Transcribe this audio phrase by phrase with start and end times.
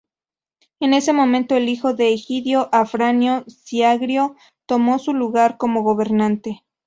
[0.79, 4.35] En ese momento, el hijo de Egidio, Afranio Siagrio,
[4.65, 6.63] tomó su lugar como gobernante.